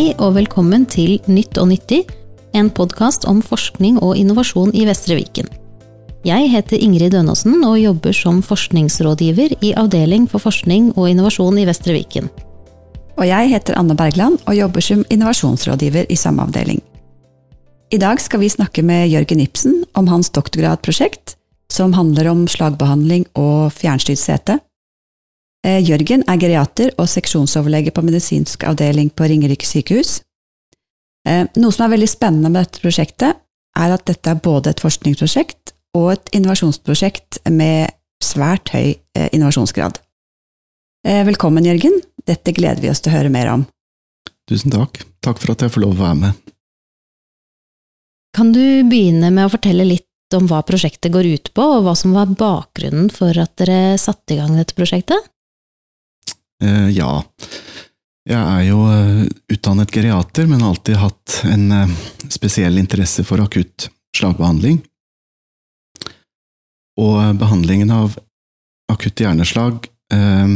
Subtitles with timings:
[0.00, 1.98] Hei og velkommen til Nytt og nyttig,
[2.56, 5.50] en podkast om forskning og innovasjon i Vestre Viken.
[6.24, 11.66] Jeg heter Ingrid Dønåsen og jobber som forskningsrådgiver i Avdeling for forskning og innovasjon i
[11.68, 12.30] Vestre Viken.
[13.18, 16.80] Og jeg heter Anne Bergland og jobber som innovasjonsrådgiver i samme avdeling.
[17.92, 21.36] I dag skal vi snakke med Jørgen Ibsen om hans doktorgradprosjekt,
[21.68, 24.62] som handler om slagbehandling og fjernstyrt sete.
[25.66, 30.20] Eh, Jørgen er geriater og seksjonsoverlege på medisinsk avdeling på Ringerike sykehus.
[31.28, 33.40] Eh, Noe som er veldig spennende med dette prosjektet,
[33.76, 37.92] er at dette er både et forskningsprosjekt og et innovasjonsprosjekt med
[38.24, 40.00] svært høy eh, innovasjonsgrad.
[41.00, 41.94] Velkommen, Jørgen.
[42.28, 43.62] Dette gleder vi oss til å høre mer om.
[44.50, 44.98] Tusen takk.
[45.24, 46.50] Takk for at jeg får lov å være med.
[48.36, 51.94] Kan du begynne med å fortelle litt om hva prosjektet går ut på, og hva
[51.96, 55.24] som var bakgrunnen for at dere satte i gang dette prosjektet?
[56.62, 57.12] Eh, ja.
[58.28, 61.94] Jeg er jo eh, utdannet geriater, men har alltid hatt en eh,
[62.28, 64.82] spesiell interesse for akutt slagbehandling.
[67.00, 68.18] Og behandlingen av
[68.92, 70.54] akutt hjerneslag eh,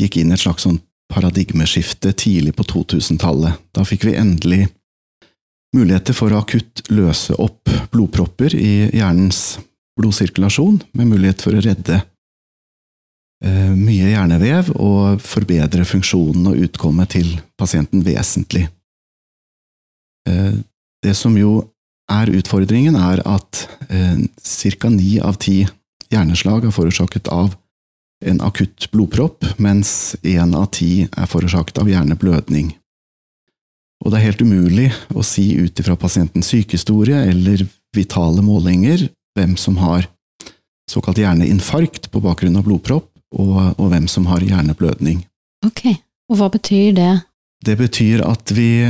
[0.00, 0.80] gikk inn i et slags sånn
[1.12, 3.60] paradigmeskifte tidlig på 2000-tallet.
[3.76, 4.64] Da fikk vi endelig
[5.76, 9.58] muligheter for å akutt løse opp blodpropper i hjernens
[10.00, 12.00] blodsirkulasjon, med mulighet for å redde
[13.44, 18.64] mye hjernevev og forbedre funksjonen og utkommet til pasienten vesentlig.
[20.26, 20.54] Eh,
[21.04, 21.60] det som jo
[22.10, 24.24] er utfordringen, er at eh,
[24.80, 24.90] ca.
[24.90, 25.60] ni av ti
[26.12, 27.54] hjerneslag er forårsaket av
[28.26, 32.72] en akutt blodpropp, mens én av ti er forårsaket av hjerneblødning.
[34.04, 37.64] Og det er helt umulig å si ut ifra pasientens sykehistorie eller
[37.96, 40.06] vitale målinger hvem som har
[40.90, 45.22] såkalt hjerneinfarkt på bakgrunn av blodpropp, og, og hvem som har hjerneblødning.
[45.66, 45.88] Ok,
[46.30, 47.12] og hva betyr det?
[47.64, 48.88] Det betyr at vi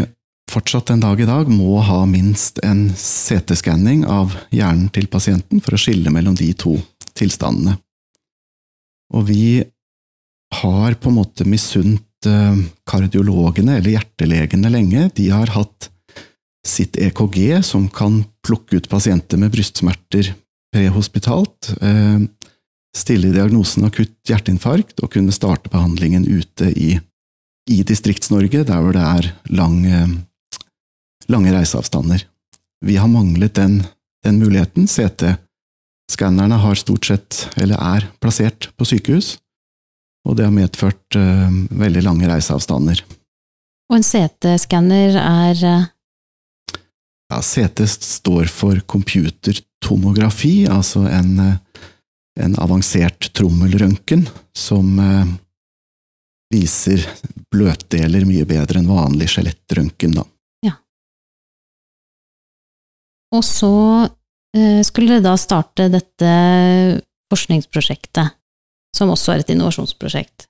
[0.51, 5.75] fortsatt en dag i dag må ha minst en CT-skanning av hjernen til pasienten for
[5.75, 6.77] å skille mellom de to
[7.19, 7.77] tilstandene.
[9.15, 9.65] Og vi
[10.61, 12.03] har på en måte misunt
[12.87, 15.05] kardiologene, eller hjertelegene, lenge.
[15.15, 15.91] De har hatt
[16.67, 20.33] sitt EKG, som kan plukke ut pasienter med brystsmerter
[20.75, 22.19] prehospitalt, eh,
[22.97, 26.95] stille diagnosen akutt hjerteinfarkt og kunne starte behandlingen ute i,
[27.71, 29.83] i Distrikts-Norge, der hvor det er lang,
[31.29, 32.25] lange reiseavstander.
[32.85, 33.83] Vi har manglet den,
[34.25, 34.89] den muligheten.
[34.89, 39.37] CT-skannerne har stort sett, eller er, plassert på sykehus
[40.27, 43.03] og det har medført uh, veldig lange reiseavstander.
[43.87, 45.93] Og en CT-skanner er uh...
[47.27, 51.41] Ja, CT står for computertomografi, altså en,
[52.37, 54.27] en avansert trommelrøntgen
[54.57, 54.99] som
[56.53, 57.03] viser
[57.53, 60.25] bløtdeler mye bedre enn vanlig skjelettrøntgen, da.
[60.69, 60.75] Ja.
[63.35, 63.73] Og så
[64.87, 66.33] skulle dere da starte dette
[67.33, 68.37] forskningsprosjektet
[68.97, 70.47] som også er et innovasjonsprosjekt.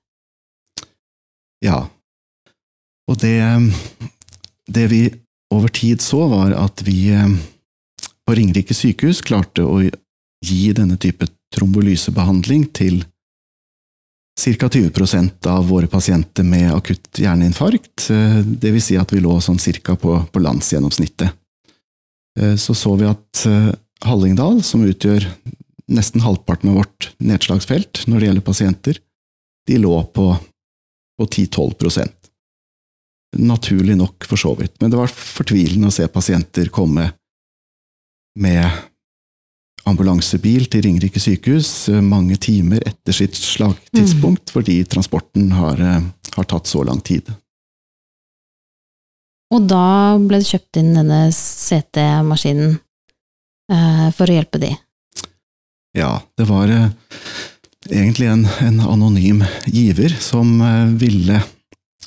[1.65, 1.87] Ja,
[3.07, 3.39] og det,
[4.67, 5.01] det vi
[5.53, 7.37] over tid så, var at vi eh,
[8.27, 13.01] på Ringerike sykehus klarte å gi denne type trombolysebehandling til
[14.37, 14.69] ca.
[14.69, 18.53] 20% av våre pasienter med akutt hjerneinfarkt, Dvs.
[18.61, 19.95] det vil si at vi lå sånn ca.
[19.97, 21.33] på, på landsgjennomsnittet.
[22.39, 23.45] Eh, så så vi at
[24.05, 25.25] Hallingdal, som utgjør
[25.87, 28.99] nesten halvparten av vårt nedslagsfelt når det gjelder pasienter,
[29.67, 30.29] de lå på,
[31.17, 32.13] på 10-12
[33.37, 37.09] Naturlig nok, for så vidt, men det var fortvilende å se pasienter komme
[38.39, 38.63] med
[39.87, 44.53] ambulansebil til Ringerike sykehus eh, mange timer etter sitt slagtidspunkt, mm.
[44.53, 47.29] fordi transporten har, eh, har, tatt så lang tid.
[49.55, 52.75] Og da ble det kjøpt inn denne CT-maskinen
[53.71, 54.73] eh, for å hjelpe de?
[55.97, 56.89] Ja, det var eh,
[57.89, 61.41] egentlig en, en, anonym giver som eh, ville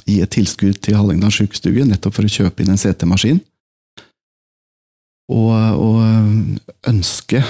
[0.05, 3.41] gi et tilskudd til Hallingdal sjukestue, nettopp for å kjøpe inn en CT-maskin.
[5.31, 7.47] Og, og ønsket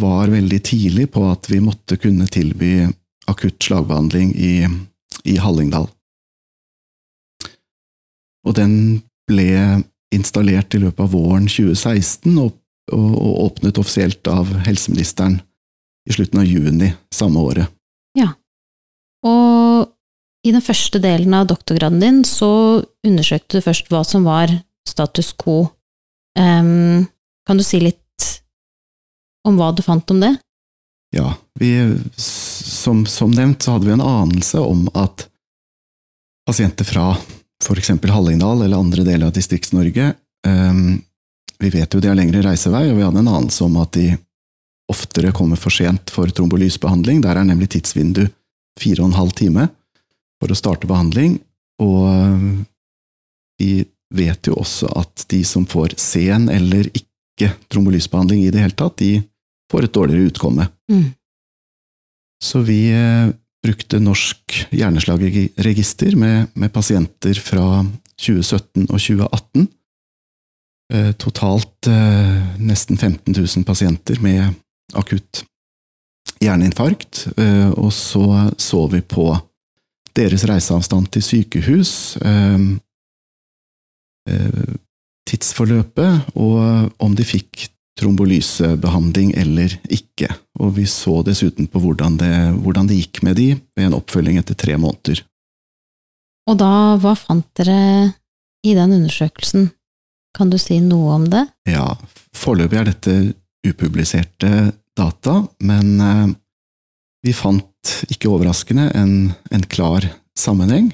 [0.00, 2.86] var veldig tidlig på at vi måtte kunne tilby
[3.28, 4.54] akutt slagbehandling i,
[5.28, 5.88] i Hallingdal.
[8.46, 9.82] Og den ble
[10.14, 12.54] installert i løpet av våren 2016, og
[12.92, 15.40] og, og åpnet offisielt av helseministeren
[16.06, 17.72] i slutten av juni samme året.
[18.18, 18.30] Ja,
[19.26, 19.90] og
[20.46, 24.52] i den første delen av doktorgraden din så undersøkte du først hva som var
[24.86, 25.64] status quo.
[26.36, 27.06] Um,
[27.46, 28.02] kan du si litt
[29.46, 30.34] om hva du fant om det?
[31.14, 31.70] Ja, vi,
[32.16, 35.28] som, som nevnt så hadde vi en anelse om at
[36.46, 37.12] pasienter fra
[37.64, 37.94] f.eks.
[38.02, 40.12] Hallingdal eller andre deler av Distrikts-Norge.
[40.46, 40.98] Um,
[41.58, 44.10] vi vet jo de har lengre reisevei, og vi hadde en anelse om at de
[44.92, 47.22] oftere kommer for sent for trombolysbehandling.
[47.24, 48.26] Der er nemlig tidsvindu
[48.78, 49.68] fire og en halv time
[50.40, 51.38] for å starte behandling.
[51.82, 52.66] Og
[53.60, 58.76] vi vet jo også at de som får sen eller ikke trombolysbehandling i det hele
[58.78, 59.20] tatt, de
[59.72, 60.68] får et dårligere utkomme.
[60.92, 61.08] Mm.
[62.42, 63.32] Så vi eh,
[63.64, 67.82] brukte Norsk hjerneslagregister med, med pasienter fra
[68.20, 69.66] 2017 og 2018
[70.92, 74.54] Eh, totalt eh, nesten 15 000 pasienter med
[74.94, 75.42] akutt
[76.38, 79.32] hjerneinfarkt, eh, og så så vi på
[80.16, 81.90] deres reiseavstand til sykehus,
[85.26, 90.28] tidsforløpet, og om de fikk trombolysebehandling eller ikke.
[90.60, 94.38] Og vi så dessuten på hvordan det, hvordan det gikk med de ved en oppfølging
[94.40, 95.22] etter tre måneder.
[96.46, 96.70] Og da,
[97.02, 98.12] hva fant dere
[98.66, 99.70] i den undersøkelsen?
[100.36, 101.46] Kan du si noe om det?
[101.68, 101.94] Ja,
[102.36, 103.14] foreløpig er dette
[103.66, 104.50] upubliserte
[104.96, 106.28] data, men eh,
[107.26, 110.04] vi fant, ikke overraskende, en, en klar
[110.38, 110.92] sammenheng.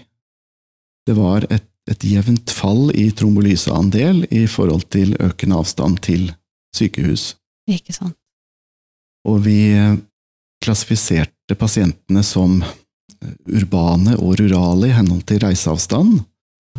[1.07, 6.29] Det var et, et jevnt fall i trombolyseandel i forhold til økende avstand til
[6.77, 7.33] sykehus.
[7.71, 8.17] Ikke sant.
[9.29, 9.99] Og vi eh,
[10.63, 16.23] klassifiserte pasientene som eh, urbane og rurale i henhold til reiseavstand,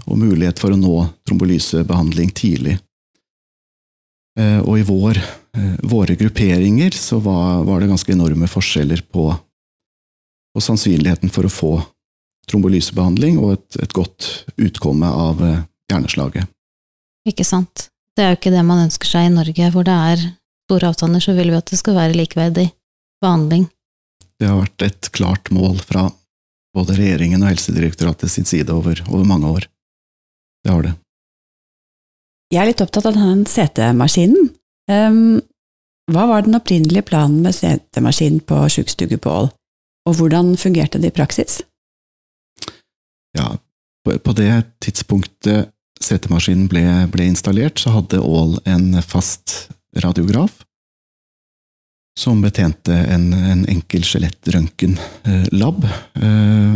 [0.04, 0.96] og mulighet for å nå
[1.28, 2.78] trombolysebehandling tidlig.
[4.40, 5.22] Eh, og i vår,
[5.86, 9.28] våre grupperinger så var, var, det ganske enorme forskjeller på,
[10.50, 11.74] på, sannsynligheten for å få
[12.51, 14.30] trombolysebehandling og et, et godt
[14.60, 15.62] utkomme av eh,
[15.92, 16.50] hjerneslaget.
[17.30, 17.88] Ikke sant.
[18.13, 20.25] Det er jo ikke det man ønsker seg i Norge, hvor det er
[20.68, 22.68] store avstander, så vil vi at det skal være likeverdig
[23.24, 23.69] behandling.
[24.40, 26.10] Det har vært et klart mål fra
[26.75, 29.68] både regjeringen og Helsedirektoratet sin side over, over mange år.
[30.63, 30.94] Det har det.
[32.54, 34.51] Jeg er litt opptatt av den CT-maskinen.
[34.92, 35.42] Um,
[36.12, 39.48] hva var den opprinnelige planen med CT-maskinen på sjukestue på Ål,
[40.10, 41.62] og hvordan fungerte det i praksis?
[43.38, 43.56] Ja,
[44.03, 44.51] på det
[44.83, 45.71] tidspunktet
[46.03, 49.69] CT-maskinen ble, ble, installert, så hadde Aall en fast
[50.03, 50.63] radiograf
[52.19, 55.88] som betjente en, en enkel skjelettrøntgenlab.
[56.19, 56.75] Uh,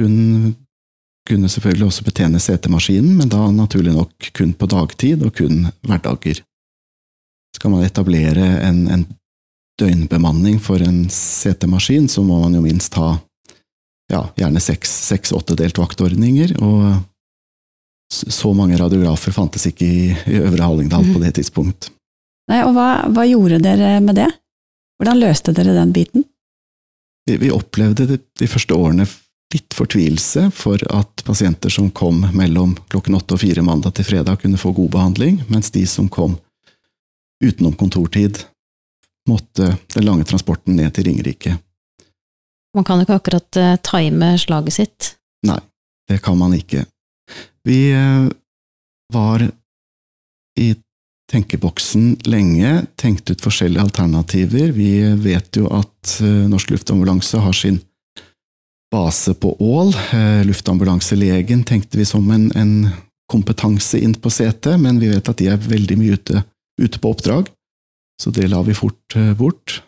[0.00, 0.14] hun
[1.26, 6.40] kunne selvfølgelig også betjene CT-maskinen, men da naturlig nok kun på dagtid og kun hverdager.
[7.56, 9.06] Skal man etablere en, en
[9.80, 13.16] døgnbemanning for en CT-maskin, så må man jo minst ha
[14.12, 17.02] ja, gjerne seks-åttedelt vaktordninger, og
[18.12, 20.00] så mange radiografer fantes ikke i,
[20.30, 21.12] i Øvre Hallingdal mm.
[21.14, 21.90] på det tidspunkt.
[22.46, 24.28] Nei, og hva, hva, gjorde dere med det?
[25.00, 26.24] Hvordan løste dere den biten?
[27.26, 29.08] Vi, vi opplevde det de første årene
[29.54, 34.40] litt fortvilelse for at pasienter som kom mellom klokken åtte og fire mandag til fredag,
[34.42, 36.36] kunne få god behandling, mens de som kom
[37.42, 38.40] utenom kontortid,
[39.28, 41.56] måtte den lange transporten ned til Ringerike.
[42.76, 45.12] Man kan jo ikke akkurat uh, time slaget sitt?
[45.48, 45.60] Nei,
[46.10, 46.84] det kan man ikke.
[47.66, 48.28] Vi uh,
[49.14, 49.46] var
[50.60, 50.68] i
[51.32, 54.70] tenkeboksen lenge, tenkte ut forskjellige alternativer.
[54.76, 54.90] Vi
[55.24, 57.80] vet jo at uh, Norsk Luftambulanse har sin
[58.92, 59.94] base på Ål.
[60.12, 62.88] Eh, luftambulanselegen tenkte vi som en, en
[63.30, 66.42] kompetanse inn på setet, men vi vet at de er veldig mye ute,
[66.80, 67.50] ute på oppdrag,
[68.22, 69.80] så det la vi fort eh, bort.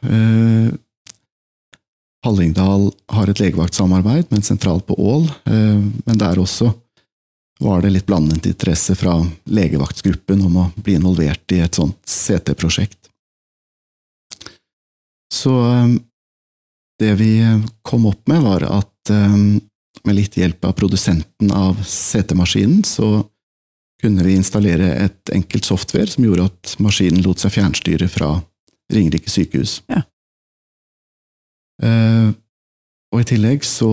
[2.28, 6.74] Eh, Hallingdal har et legevaktsamarbeid med en sentral på Ål, men der også
[7.60, 13.08] var det litt blandet interesse fra legevaktsgruppen om å bli involvert i et sånt CT-prosjekt.
[15.32, 15.54] Så
[16.98, 17.32] det vi
[17.82, 19.40] kom opp med, var at eh,
[20.04, 23.24] med litt hjelp av produsenten av CT-maskinen, så
[24.02, 28.36] kunne vi installere et enkelt software som gjorde at maskinen lot seg fjernstyre fra
[28.92, 29.80] Ringerike sykehus.
[29.90, 30.04] Ja.
[31.82, 32.34] Uh,
[33.14, 33.90] og i tillegg så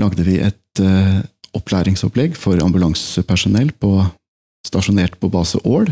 [0.00, 1.20] lagde vi et uh,
[1.56, 3.92] opplæringsopplegg for ambulansepersonell på,
[4.66, 5.88] stasjonert på base Ål,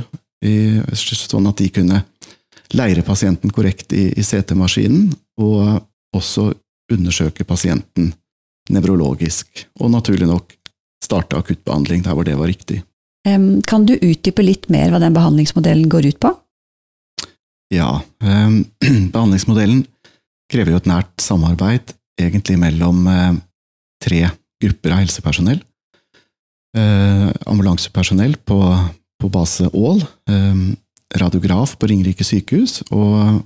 [0.93, 2.03] sånn at de kunne
[2.77, 5.09] leire pasienten korrekt i, i CT-maskinen,
[5.41, 5.81] og
[6.15, 6.51] også
[6.93, 8.13] undersøke pasienten
[8.71, 10.55] nevrologisk, og naturlig nok
[11.03, 12.83] starte akuttbehandling der hvor det var riktig.
[13.67, 16.31] Kan du utdype litt mer hva den behandlingsmodellen går ut på?
[17.75, 18.03] Ja,
[19.15, 19.83] behandlingsmodellen
[20.53, 23.07] krever jo et nært samarbeid, egentlig mellom
[24.03, 24.21] tre
[24.63, 25.59] grupper av helsepersonell.
[26.77, 28.61] Eh, ambulansepersonell på,
[29.21, 30.01] på base Ål,
[31.17, 33.43] radiograf på Ringerike sykehus og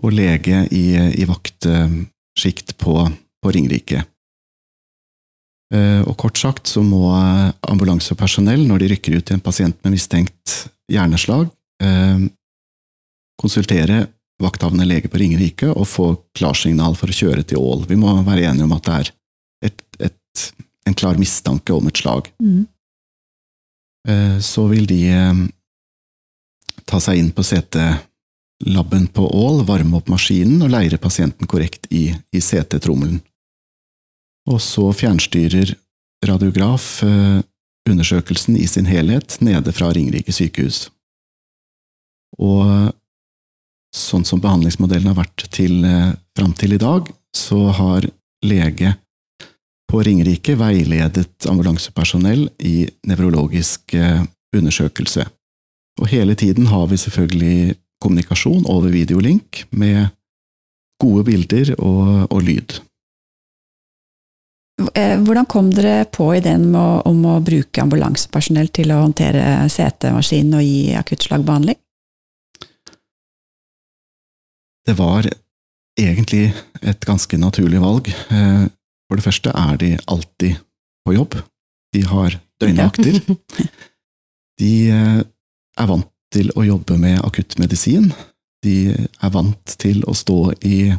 [0.00, 0.84] og lege i,
[1.20, 2.94] i vaktsjikt på,
[3.42, 4.02] på Ringerike.
[5.74, 9.76] Eh, Og kort sagt så må eh, ambulansepersonell, når de rykker ut til en pasient
[9.84, 10.56] med mistenkt
[10.90, 11.50] hjerneslag,
[11.84, 12.24] eh,
[13.40, 14.06] konsultere
[14.40, 17.86] vakthavende lege på Ringerike og få klarsignal for å kjøre til Ål.
[17.90, 19.10] Vi må være enige om at det er
[19.68, 20.44] et, et,
[20.88, 22.30] en klar mistanke om et slag.
[22.42, 22.64] Mm.
[24.08, 25.42] Eh, Så vil de eh,
[26.88, 32.08] ta seg inn på CT-labben på Ål, varme opp maskinen og leire pasienten korrekt i,
[32.32, 33.20] i CT-trommelen.
[34.50, 35.76] Og så fjernstyrer
[36.26, 37.40] radiograf eh,
[37.90, 40.88] undersøkelsen i sin helhet nede fra Ringerike sykehus.
[42.40, 42.92] Og
[43.96, 48.06] sånn som behandlingsmodellen har vært til, eh, fram til i dag, så har
[48.44, 48.94] lege
[49.90, 54.22] på Ringerike veiledet ambulansepersonell i nevrologisk eh,
[54.56, 55.26] undersøkelse.
[56.00, 60.08] Og hele tiden har vi selvfølgelig kommunikasjon over videolink med
[61.00, 62.78] gode bilder og, og lyd.
[64.94, 69.66] Eh, Hvordan kom dere på ideen om å, om å bruke ambulansepersonell til å håndtere
[69.68, 71.76] CT-maskinen og gi akuttslagbehandling?
[74.86, 75.28] Det var
[76.00, 76.50] egentlig
[76.82, 78.08] et ganske naturlig valg.
[78.08, 78.66] Eh,
[79.10, 80.60] For det første er de alltid
[81.04, 81.34] på jobb.
[81.92, 83.20] De har døgnvakter.
[84.60, 85.20] De eh,
[85.80, 88.10] er vant til å jobbe med akuttmedisin.
[88.62, 90.92] De er vant til å stå i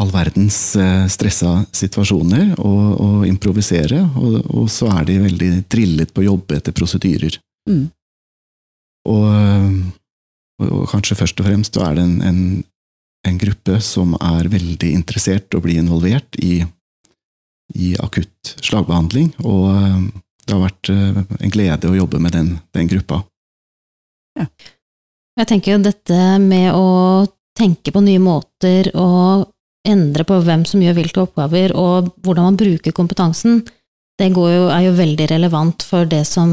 [0.00, 6.12] all verdens eh, stressa situasjoner og, og improvisere, og, og så er de veldig drillet
[6.14, 7.38] på å jobbe etter prosedyrer.
[7.70, 7.86] Mm.
[9.10, 9.26] Og,
[10.66, 12.40] og, kanskje først og fremst så er det en, en,
[13.28, 16.60] en gruppe som er veldig interessert og blir involvert i,
[17.76, 20.02] i akutt slagbehandling, og eh,
[20.46, 23.22] det har vært eh, en glede å jobbe med den, den gruppa.
[24.40, 27.26] Jeg tenker jo dette med å
[27.56, 29.50] tenke på nye måter og
[29.88, 33.62] endre på hvem som gjør hvilke oppgaver, og hvordan man bruker kompetansen,
[34.20, 36.50] det går jo, er jo veldig relevant for det som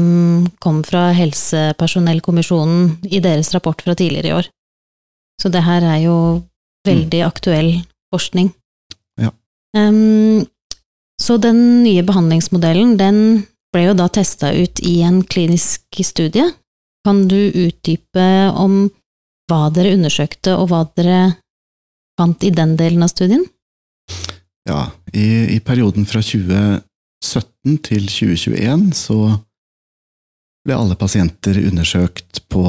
[0.64, 4.48] kom fra Helsepersonellkommisjonen i deres rapport fra tidligere i år.
[5.38, 6.16] Så det her er jo
[6.88, 7.70] veldig aktuell
[8.14, 8.48] forskning.
[9.20, 9.34] Ja.
[9.76, 10.46] Um,
[11.20, 13.20] så den nye behandlingsmodellen, den
[13.74, 16.48] ble jo da testa ut i en klinisk studie.
[17.04, 18.86] Kan du utdype om
[19.48, 21.20] hva dere undersøkte, og hva dere
[22.18, 23.44] fant i den delen av studien?
[24.68, 26.87] Ja, i, i perioden fra 2017
[27.84, 29.18] til 2021 så
[30.66, 32.64] ble alle pasienter undersøkt på,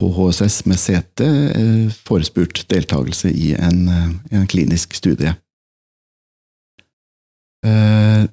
[0.00, 5.34] på HSS med CT eh, forespurt deltakelse i en, eh, en klinisk studie.
[7.66, 8.24] Eh,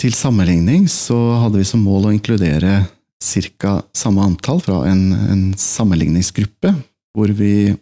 [0.00, 2.86] til sammenligning så hadde vi som mål å inkludere
[3.20, 3.74] ca.
[3.92, 6.72] samme antall fra en, en sammenligningsgruppe,
[7.12, 7.76] hvor vi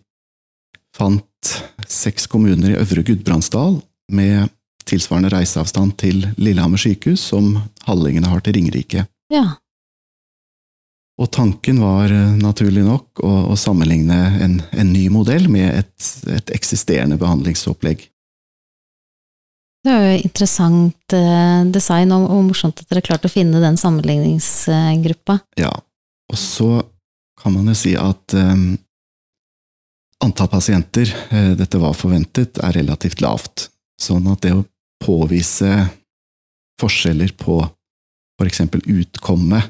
[0.98, 1.52] fant
[1.86, 3.78] seks kommuner i Øvre Gudbrandsdal
[4.10, 4.50] med
[4.88, 7.54] tilsvarende reiseavstand til Lillehammer sykehus som
[7.86, 9.06] Hallingene har til Ringerike.
[9.32, 9.46] Ja.
[11.18, 16.10] Og tanken var eh, naturlig nok å, å sammenligne en, en ny modell med et,
[16.30, 18.06] et eksisterende behandlingsopplegg.
[19.86, 23.78] Det er jo interessant eh, design, og, og morsomt at dere klarte å finne den
[23.80, 25.40] sammenligningsgruppa.
[25.58, 25.72] Ja,
[26.30, 26.70] og så
[27.38, 28.72] kan man jo si at um,
[30.26, 31.10] antall pasienter,
[31.54, 33.68] dette var forventet, er relativt lavt.
[33.98, 34.64] Sånn at det å
[35.04, 35.88] påvise
[36.80, 37.68] forskjeller på
[38.38, 39.62] for eksempel utkomme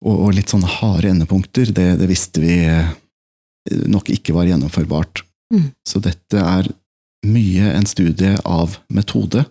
[0.00, 2.88] og, og litt sånne harde endepunkter, det, det visste vi eh,
[3.92, 5.20] nok ikke var gjennomførbart.
[5.52, 5.66] Mm.
[5.84, 6.64] Så dette er
[7.28, 9.44] mye en studie av metode,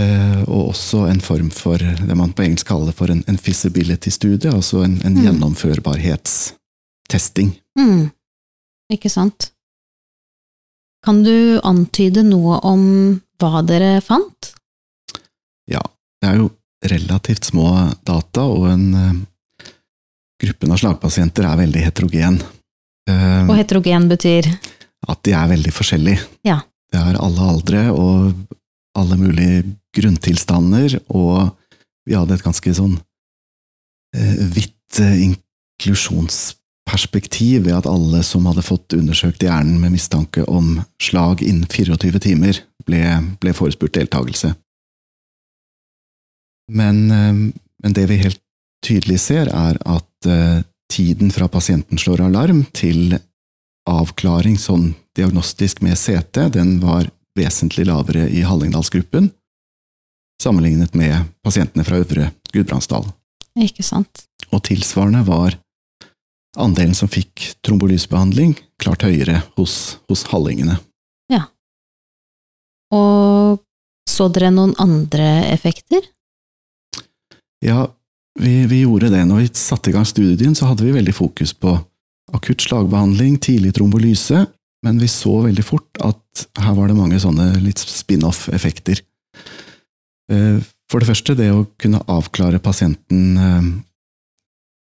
[0.00, 4.48] eh, og også en form for det man på engelsk kaller for en, en feasibility-studie,
[4.54, 5.24] altså en, en Mm.
[5.26, 7.52] gjennomførbarhetstesting.
[7.78, 8.08] Mm.
[8.96, 9.50] Ikke sant?
[11.06, 14.52] Kan du antyde noe om hva dere fant?
[15.70, 15.82] Ja,
[16.20, 16.48] det er jo
[16.86, 17.68] relativt små
[18.06, 19.68] data, og en eh,
[20.42, 22.40] gruppen av slagpasienter er veldig heterogen.
[23.08, 24.50] Eh, Og heterogen betyr
[25.06, 26.26] at de er veldig forskjellige.
[26.46, 26.60] Ja.
[26.90, 28.34] Det er alle aldre og
[28.98, 29.62] alle mulige
[29.94, 31.52] grunntilstander, og
[32.06, 32.98] vi hadde et ganske sånn
[34.16, 34.72] eh, vidt
[36.86, 42.20] inklusjonsperspektiv ved at alle som hadde fått undersøkt hjernen med mistanke om slag innen 24
[42.20, 44.54] timer, ble, ble forespurt deltakelse.
[46.72, 47.52] Men, eh,
[47.82, 48.40] men det vi helt
[48.84, 50.62] tydelig ser, er at eh,
[50.92, 53.18] tiden fra pasienten slår alarm til
[53.88, 59.30] avklaring sånn diagnostisk med CT, den var vesentlig lavere i Hallingdalsgruppen,
[60.42, 63.06] sammenlignet med pasientene fra Øvre Gudbrandsdal.
[63.58, 64.26] Ikke sant?
[64.52, 65.56] Og tilsvarende var
[66.60, 70.78] andelen som fikk trombolysebehandling, klart høyere hos, hos hallingene.
[72.94, 73.62] Og
[74.06, 76.04] Så dere noen andre effekter?
[77.64, 77.88] Ja,
[78.38, 79.24] vi, vi gjorde det.
[79.26, 81.74] Når vi satte i gang studien, så hadde vi veldig fokus på
[82.36, 84.44] akutt slagbehandling, tidlig trombolyse,
[84.86, 89.02] men vi så veldig fort at her var det mange sånne litt spin-off-effekter.
[90.32, 93.68] Eh, for det første, det å kunne avklare pasienten eh,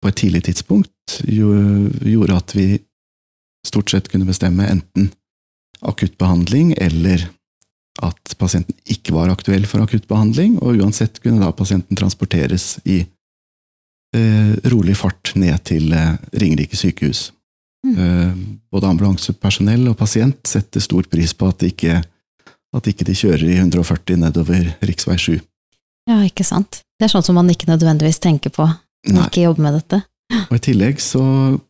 [0.01, 2.67] på et tidlig tidspunkt gjorde at vi
[3.67, 5.11] stort sett kunne bestemme enten
[5.81, 7.27] akuttbehandling eller
[8.01, 13.01] at pasienten ikke var aktuell for akuttbehandling, og uansett kunne da pasienten transporteres i
[14.15, 17.29] eh, rolig fart ned til eh, Ringerike sykehus.
[17.85, 17.97] Mm.
[17.97, 18.33] Eh,
[18.71, 21.99] både ambulansepersonell og pasient setter stor pris på at, ikke,
[22.77, 25.17] at ikke de kjører i 140 nedover rv.
[25.17, 25.41] 7.
[26.09, 26.81] Ja, ikke sant.
[26.97, 28.65] Det er sånn som man ikke nødvendigvis tenker på
[29.09, 30.01] når man ikke jobber med dette.
[30.31, 31.23] Og I tillegg så,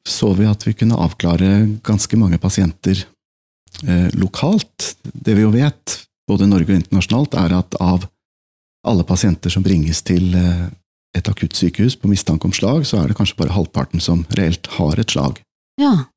[0.06, 3.04] så vi at vi kunne avklare ganske mange pasienter
[3.88, 4.96] eh, lokalt.
[5.04, 5.98] Det vi jo vet,
[6.30, 8.06] både i Norge og internasjonalt, er at av
[8.88, 10.68] alle pasienter som bringes til eh,
[11.18, 15.02] et akuttsykehus på mistanke om slag, så er det kanskje bare halvparten som reelt har
[15.02, 15.42] et slag.
[15.82, 16.08] Ja.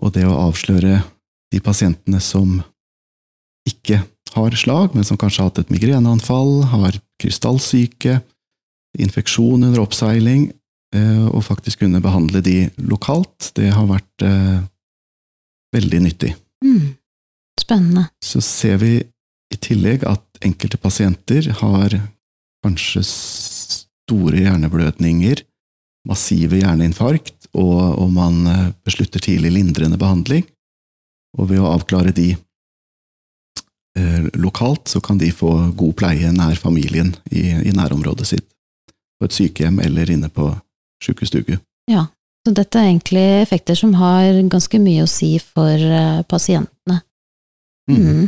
[0.00, 1.02] Og det å avsløre
[1.50, 2.60] de pasientene som
[3.68, 4.02] ikke
[4.34, 8.20] har slag, men som kanskje har hatt et migreneanfall, har krystallsyke,
[8.98, 10.50] infeksjon under oppseiling,
[10.90, 14.62] og faktisk kunne behandle de lokalt, det har vært eh,
[15.74, 16.32] veldig nyttig.
[16.64, 16.96] Mm.
[17.60, 18.08] Spennende.
[18.24, 18.96] Så ser vi
[19.50, 21.94] i tillegg at enkelte pasienter har
[22.64, 25.42] kanskje store hjerneblødninger,
[26.08, 30.46] massive hjerneinfarkt, og, og man eh, beslutter tidlig lindrende behandling.
[31.38, 32.32] Og ved å avklare de
[33.98, 38.48] eh, lokalt, så kan de få god pleie nær familien i, i nærområdet sitt.
[39.20, 40.48] På et sykehjem eller inne på
[41.04, 41.58] sjukestugu.
[41.90, 42.06] Ja,
[42.46, 47.00] så dette er egentlig effekter som har ganske mye å si for uh, pasientene.
[47.90, 48.00] Mm.
[48.00, 48.26] Mm.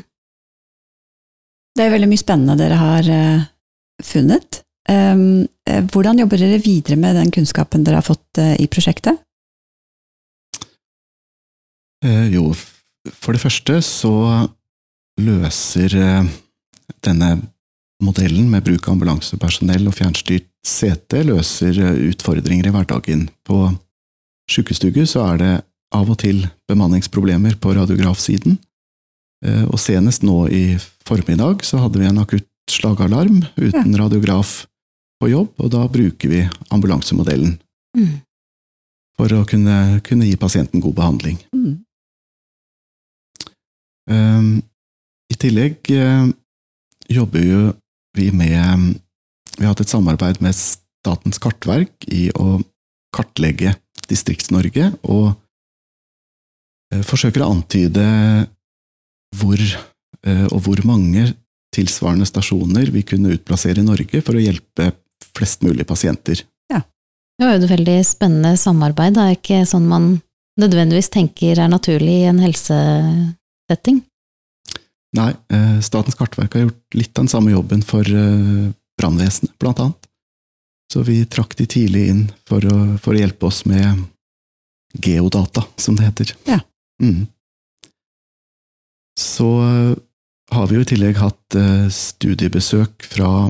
[1.72, 3.46] Det er veldig mye spennende dere har uh,
[4.04, 4.62] funnet.
[4.90, 5.44] Um,
[5.94, 9.20] hvordan jobber dere videre med den kunnskapen dere har fått i prosjektet?
[12.02, 12.48] jo,
[13.14, 14.10] for det første så
[15.22, 15.92] løser
[17.06, 17.28] denne
[18.02, 21.78] modellen med bruk av ambulansepersonell og fjernstyrt CT løser
[22.12, 23.26] utfordringer i hverdagen.
[23.46, 23.72] På
[24.50, 25.52] sjukestugu så er det
[25.92, 28.56] av og til bemanningsproblemer på radiografsiden,
[29.44, 30.64] eh, og senest nå i
[31.06, 34.62] formiddag så hadde vi en akutt slagalarm uten radiograf
[35.20, 36.42] på jobb, og da bruker vi
[36.74, 37.56] ambulansemodellen
[37.98, 38.12] mm.
[39.18, 41.38] for å kunne, kunne, gi pasienten god behandling.
[41.54, 41.74] Mm.
[44.10, 44.52] Um,
[45.30, 46.32] I tillegg um,
[47.10, 47.62] jobber jo
[48.18, 48.96] vi med
[49.58, 52.60] Vi har hatt et samarbeid med Statens kartverk i å
[53.12, 53.74] kartlegge
[54.08, 55.32] Distrikts-Norge, og
[56.94, 58.06] uh, forsøker å antyde
[59.36, 61.30] hvor uh, og hvor mange
[61.72, 64.90] tilsvarende stasjoner vi kunne utplassere i Norge for å hjelpe
[65.36, 66.42] flest mulig pasienter.
[66.72, 66.82] Ja.
[67.38, 69.16] Det var jo et veldig spennende samarbeid.
[69.16, 70.10] Det er ikke sånn man
[70.60, 74.02] nødvendigvis tenker er naturlig i en helsesetting.
[75.16, 78.68] Nei, eh, Statens kartverk har gjort litt av den samme jobben for eh,
[79.02, 80.08] brannvesenet, blant annet.
[80.92, 84.04] Så vi trakk de tidlig inn for å, for å hjelpe oss med
[85.02, 86.34] geodata, som det heter.
[86.48, 86.60] Ja.
[87.02, 87.26] Mm.
[89.18, 89.94] Så eh,
[90.52, 91.56] har vi jo i tillegg hatt
[91.92, 93.48] studiebesøk fra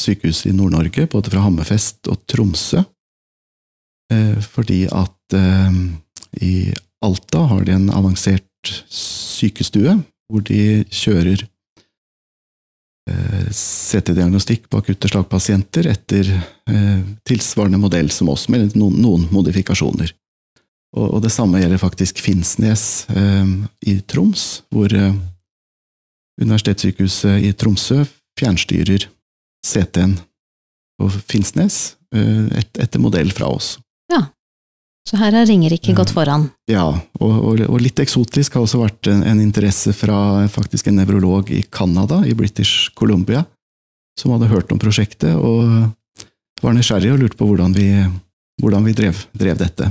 [0.00, 2.82] sykehuset i Nord-Norge, både fra Hammerfest og Tromsø,
[4.42, 5.36] fordi at
[6.42, 6.54] i
[7.04, 9.96] Alta har de en avansert sykestue
[10.30, 11.49] hvor de kjører eh,
[13.50, 20.12] CT-diagnostikk på akutte slagpasienter etter eh, tilsvarende modell som oss, med noen, modifikasjoner.
[20.96, 23.52] Og, det samme gjelder faktisk Finnsnes eh,
[23.86, 25.14] i Troms, hvor eh,
[26.40, 28.02] Universitetssykehuset i Tromsø
[28.40, 29.06] fjernstyrer
[29.66, 30.16] CT-en
[31.00, 31.78] på Finnsnes
[32.14, 33.76] eh, et, etter modell fra oss.
[34.10, 34.24] Ja,
[35.10, 36.44] så her har Ringerike gått foran.
[36.70, 36.84] Ja,
[37.18, 41.50] og, og, og, litt eksotisk har også vært en, en interesse fra faktisk en nevrolog
[41.50, 43.42] i Canada, i British Columbia,
[44.20, 45.90] som hadde hørt om prosjektet og
[46.62, 47.88] var nysgjerrig og lurte på hvordan vi,
[48.62, 49.88] hvordan vi drev, drev, dette.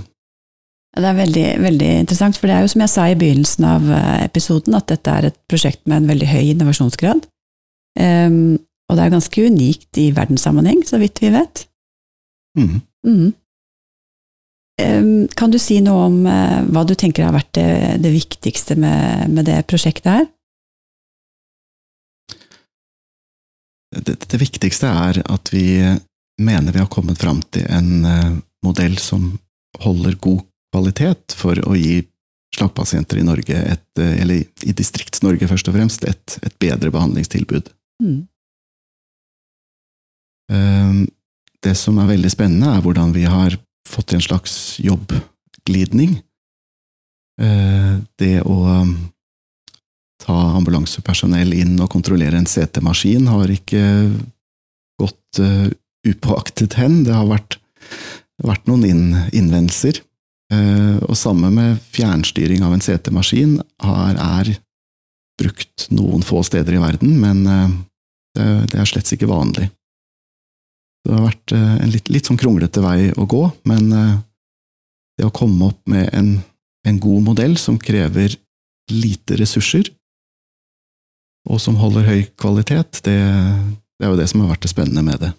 [0.96, 3.92] Det er veldig, veldig, interessant, for det er jo som jeg sa i begynnelsen av
[3.92, 7.28] eh, episoden, at dette er et prosjekt med en veldig høy innovasjonsgrad.
[8.00, 8.56] Um,
[8.90, 11.66] og det er ganske unikt i verdenssammenheng, så vidt vi vet.
[12.58, 12.80] Mm.
[13.06, 13.30] Mm.
[15.36, 17.72] Kan du si noe om eh, hva du tenker har vært det,
[18.04, 20.28] det viktigste med, med, det prosjektet her?
[23.96, 25.82] Det, det, viktigste er at vi
[26.40, 28.34] mener vi har kommet fram til en eh,
[28.66, 29.32] modell som
[29.82, 32.04] holder god kvalitet for å gi
[32.56, 37.74] slagpasienter i Norge, et, eh, eller i Distrikts-Norge først og fremst, et, et bedre behandlingstilbud.
[38.04, 38.20] Mm.
[41.60, 43.54] Det som er veldig spennende, er hvordan vi har
[43.90, 46.20] fått en slags jobbglidning.
[47.42, 48.94] Eh, Det å um,
[50.20, 53.84] ta ambulansepersonell inn og kontrollere en CT-maskin har ikke
[55.00, 55.70] gått eh,
[56.08, 57.04] upåaktet hen.
[57.08, 57.60] Det har vært,
[58.44, 58.86] vært noen
[59.32, 60.02] innvendelser.
[60.54, 64.56] Eh, Og samme med fjernstyring av en CT-maskin er
[65.40, 67.46] brukt noen få steder i verden, men
[68.36, 69.70] det er slett ikke vanlig.
[71.10, 74.16] Det har vært eh, en litt, litt sånn kronglete vei å gå, men eh,
[75.18, 76.36] det å komme opp med en,
[76.86, 78.36] en god modell som krever
[78.94, 79.90] lite ressurser,
[81.50, 83.18] og som holder høy kvalitet, det,
[83.98, 85.32] det er jo det som har vært det spennende med det.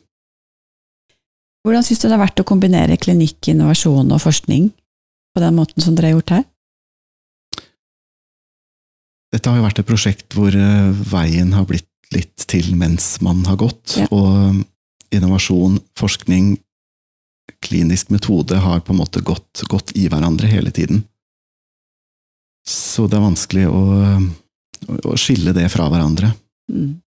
[1.63, 4.71] Hvordan syns du det har vært å kombinere klinikk, innovasjon og forskning
[5.37, 6.45] på den måten som dere har gjort her?
[9.31, 13.45] Dette har jo vært et prosjekt hvor eh, veien har blitt litt til mens man
[13.47, 14.09] har gått, Ja.
[14.11, 14.65] og
[15.15, 16.55] innovasjon, forskning,
[17.65, 21.05] klinisk metode har på en måte gått, gått i hverandre hele tiden.
[22.67, 23.83] Så det er vanskelig å,
[25.11, 26.33] å skille det fra hverandre.
[26.71, 26.99] Mm.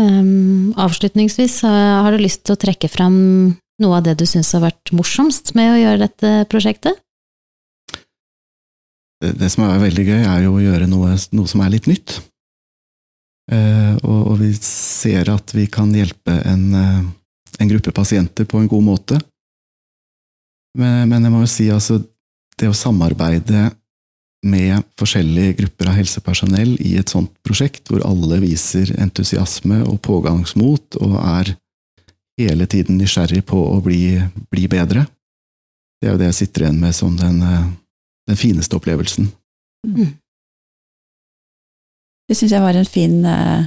[0.00, 3.16] Um, avslutningsvis, har du lyst til å trekke fram
[3.80, 7.00] noe av det du syns har vært morsomst med å gjøre dette prosjektet?
[9.20, 11.88] Det, det som er veldig gøy, er jo å gjøre noe, noe som er litt
[11.90, 12.20] nytt.
[13.50, 17.02] Eh, og, og vi ser at vi kan hjelpe en, eh,
[17.58, 19.18] en gruppe pasienter på en god måte.
[20.78, 21.98] Men, men jeg må jo si, altså,
[22.60, 23.70] det å samarbeide
[24.46, 30.96] med forskjellige grupper av helsepersonell i et sånt prosjekt, hvor alle viser entusiasme og pågangsmot
[31.02, 31.54] og er
[32.40, 34.16] hele tiden nysgjerrig på å bli,
[34.52, 35.04] bli bedre,
[36.00, 37.68] det er jo det jeg sitter igjen med som den, eh,
[38.30, 39.28] den fineste opplevelsen.
[42.30, 43.62] Det syns jeg var en fin eh,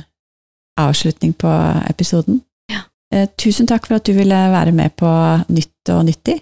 [0.79, 1.51] avslutning på
[1.89, 2.37] episoden.
[2.71, 2.85] Ja.
[3.11, 5.09] Eh, tusen takk for at du ville være med på
[5.51, 6.37] Nytt og nyttig.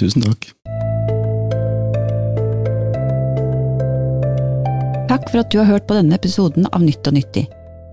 [0.00, 0.46] Tusen takk.
[5.10, 7.44] Takk for at du har hørt på denne episoden av Nytt og nyttig.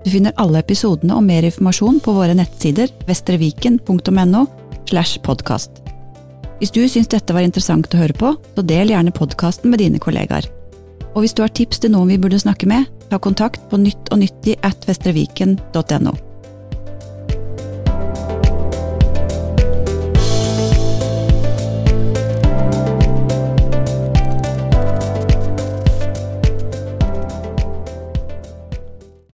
[0.06, 4.46] Du finner alle episodene og mer informasjon på våre nettsider vestreviken.no
[4.88, 5.84] slash podkast.
[6.64, 10.00] Hvis du syns dette var interessant å høre på, så del gjerne podkasten med dine
[10.00, 10.48] kollegaer.
[11.12, 14.56] Og hvis du har tips til noen vi burde snakke med, ta kontakt på nyttognyttig
[14.64, 16.31] at vestreviken.no.